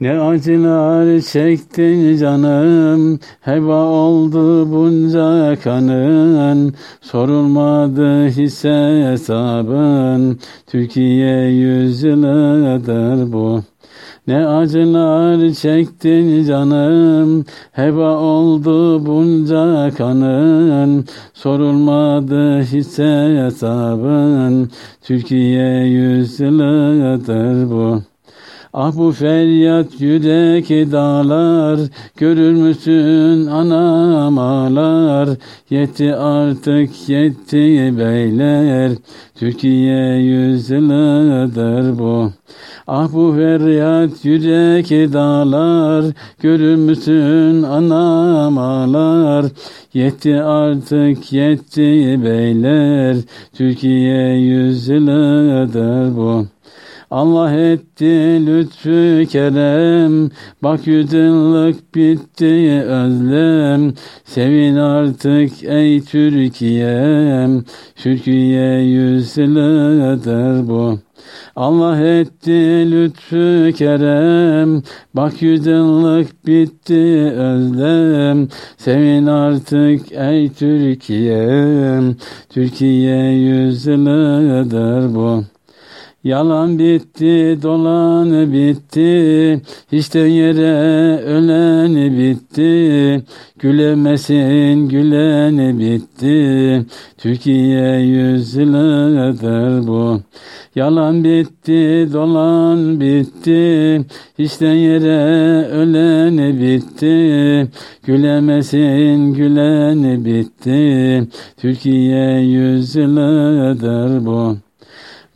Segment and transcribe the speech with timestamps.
[0.00, 13.62] Ne acılar çektin canım, heba oldu bunca kanın, sorulmadı hisse hesabın, Türkiye yüzyılıdır bu.
[14.26, 21.04] Ne acılar çektin canım, heba oldu bunca kanın,
[21.34, 24.70] sorulmadı hisse hesabın,
[25.02, 28.02] Türkiye yüzyılıdır bu.
[28.78, 31.80] Ah bu feryat yürek dağlar,
[32.16, 35.28] görür müsün anam ağlar,
[35.70, 38.92] yetti artık yetti beyler,
[39.34, 42.32] Türkiye yüzyılıdır bu.
[42.86, 46.04] Ah bu feryat yürek dağlar,
[46.42, 49.46] görür müsün anam ağlar,
[49.94, 53.16] yetti artık yetti beyler,
[53.54, 56.55] Türkiye yüzyılıdır bu.
[57.10, 60.30] Allah etti lütfü kerem,
[60.62, 63.92] bak yüzyıllık bitti özlem,
[64.24, 67.64] sevin artık ey Türkiye'm,
[67.96, 70.98] Türkiye yüzyılıdır bu.
[71.56, 74.82] Allah etti lütfü kerem,
[75.14, 82.16] bak yüzyıllık bitti özlem, sevin artık ey Türkiye'm,
[82.48, 85.55] Türkiye yüzyılıdır bu.
[86.26, 89.60] Yalan bitti, dolan bitti,
[89.92, 93.22] işte yere ölen bitti,
[93.58, 96.86] gülemesin gülen bitti,
[97.18, 100.20] Türkiye yüzyılıdır bu.
[100.74, 104.04] Yalan bitti, dolan bitti,
[104.38, 107.68] işte yere ölen bitti,
[108.06, 114.65] gülemesin gülen bitti, Türkiye yüzyılıdır bu.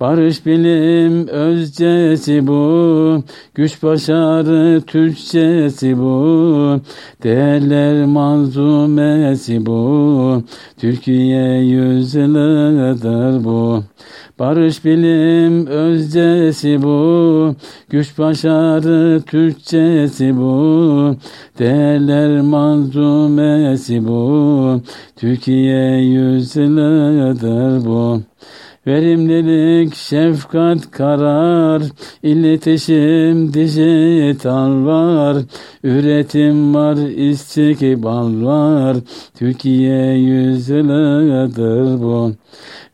[0.00, 3.22] Barış bilim özcesi bu,
[3.54, 6.80] güç başarı Türkçesi bu,
[7.22, 10.42] değerler manzumesi bu,
[10.76, 13.84] Türkiye yüzyılıdır bu.
[14.38, 17.54] Barış bilim özcesi bu,
[17.90, 21.16] güç başarı Türkçesi bu,
[21.58, 24.80] değerler manzumesi bu,
[25.16, 28.20] Türkiye yüzyılıdır bu.
[28.86, 31.82] Verimlilik, şefkat, karar,
[32.22, 35.36] iletişim, dijital var,
[35.84, 38.96] üretim var, istikbal var,
[39.38, 42.32] Türkiye yüzyılıdır bu.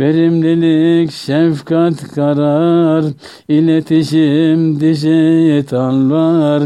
[0.00, 3.04] Verimlilik, şefkat, karar,
[3.48, 6.62] iletişim, dijital var,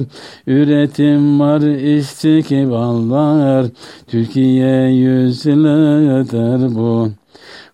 [0.47, 1.61] üretim var,
[1.97, 3.67] istikbal var,
[4.07, 7.11] Türkiye yüzyılıdır bu.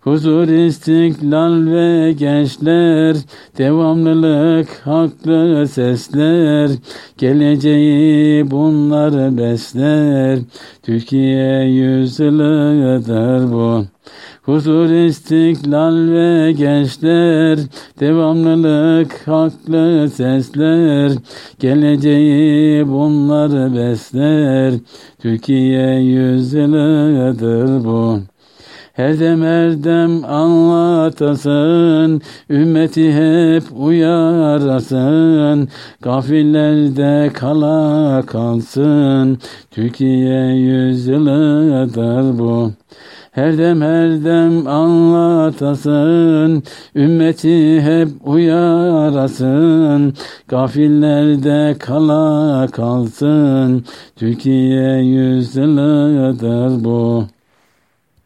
[0.00, 3.16] Huzur, istiklal ve gençler,
[3.59, 6.71] devamlılık, haklı sesler,
[7.19, 10.39] geleceği bunlar besler,
[10.83, 13.84] Türkiye yüzyılıdır bu.
[14.43, 17.59] Huzur, istiklal ve gençler,
[18.00, 21.12] devamlılık, haklı sesler,
[21.59, 24.75] geleceği bunlar besler,
[25.19, 28.29] Türkiye yüzyılıdır bu.
[28.93, 35.69] Her dem her dem anlatasın, ümmeti hep uyarasın,
[36.03, 39.39] gafillerde kala kalsın,
[39.71, 42.73] Türkiye yüzyılıdır bu.
[43.31, 46.62] Her dem her dem anlatasın,
[46.97, 50.15] ümmeti hep uyarasın,
[50.49, 53.84] gafillerde kala kalsın,
[54.17, 57.25] Türkiye yüzyılıdır bu.